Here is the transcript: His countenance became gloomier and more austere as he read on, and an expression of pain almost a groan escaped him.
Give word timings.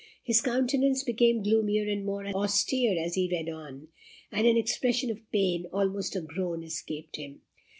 His 0.23 0.41
countenance 0.41 1.03
became 1.03 1.43
gloomier 1.43 1.87
and 1.87 2.03
more 2.03 2.25
austere 2.25 2.97
as 2.97 3.13
he 3.13 3.29
read 3.31 3.47
on, 3.49 3.89
and 4.31 4.47
an 4.47 4.57
expression 4.57 5.11
of 5.11 5.29
pain 5.31 5.67
almost 5.71 6.15
a 6.15 6.21
groan 6.21 6.63
escaped 6.63 7.17
him. 7.17 7.41